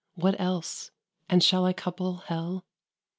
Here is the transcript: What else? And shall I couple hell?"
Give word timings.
What 0.15 0.33
else? 0.39 0.89
And 1.29 1.43
shall 1.43 1.63
I 1.63 1.73
couple 1.73 2.15
hell?" 2.25 2.65